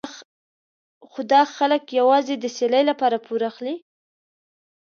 [1.09, 3.75] خو دا خلک یوازې د سیالۍ لپاره پور اخلي.